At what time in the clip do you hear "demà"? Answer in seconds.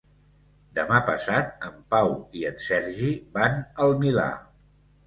0.79-1.01